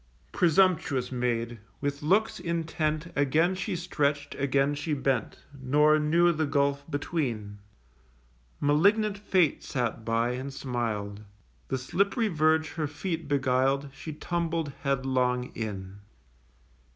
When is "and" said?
10.31-10.51